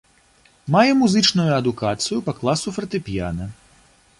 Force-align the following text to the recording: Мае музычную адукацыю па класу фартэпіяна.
Мае 0.75 0.91
музычную 1.01 1.45
адукацыю 1.59 2.17
па 2.31 2.35
класу 2.41 2.67
фартэпіяна. 2.79 3.45